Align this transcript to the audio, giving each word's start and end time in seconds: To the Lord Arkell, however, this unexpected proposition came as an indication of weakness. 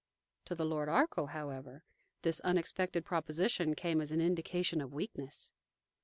To 0.45 0.55
the 0.55 0.65
Lord 0.65 0.89
Arkell, 0.89 1.27
however, 1.27 1.83
this 2.23 2.39
unexpected 2.39 3.05
proposition 3.05 3.75
came 3.75 4.01
as 4.01 4.11
an 4.11 4.19
indication 4.19 4.81
of 4.81 4.95
weakness. 4.95 5.53